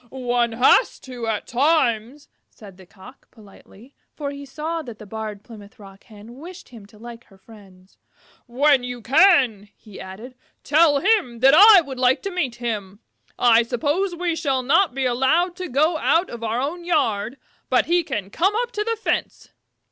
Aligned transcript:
"One 0.09 0.53
has 0.53 0.97
to 1.01 1.27
at 1.27 1.45
times," 1.45 2.27
said 2.49 2.77
the 2.77 2.87
Cock, 2.87 3.29
politely, 3.29 3.93
for 4.15 4.31
he 4.31 4.47
saw 4.47 4.81
that 4.81 4.97
the 4.97 5.05
Barred 5.05 5.43
Plymouth 5.43 5.77
Rock 5.77 6.05
Hen 6.05 6.37
wished 6.39 6.69
him 6.69 6.87
to 6.87 6.97
like 6.97 7.25
her 7.25 7.37
friends. 7.37 7.99
"When 8.47 8.83
you 8.83 9.03
can," 9.03 9.69
he 9.77 9.99
added, 10.01 10.33
"tell 10.63 10.97
him 11.01 11.37
that 11.41 11.53
I 11.53 11.81
would 11.81 11.99
like 11.99 12.23
to 12.23 12.31
meet 12.31 12.55
him. 12.55 12.99
I 13.37 13.61
suppose 13.61 14.15
we 14.15 14.35
shall 14.35 14.63
not 14.63 14.95
be 14.95 15.05
allowed 15.05 15.55
to 15.57 15.69
go 15.69 15.99
out 15.99 16.31
of 16.31 16.43
our 16.43 16.59
own 16.59 16.83
yard, 16.83 17.37
but 17.69 17.85
he 17.85 18.01
can 18.03 18.31
come 18.31 18.55
up 18.63 18.71
to 18.71 18.83
the 18.83 18.95
fence. 18.95 19.49